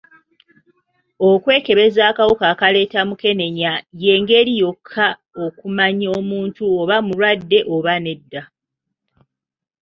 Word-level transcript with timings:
Okwekebeza 1.29 2.01
akawuka 2.09 2.45
akaleeta 2.53 2.99
mukenenya 3.09 3.71
y'engeri 4.01 4.53
yokka 4.61 5.07
okumanya 5.43 6.07
omuntu 6.19 6.61
oba 6.79 6.95
mulwadde 7.05 7.59
oba 7.75 7.93
nedda. 8.05 8.41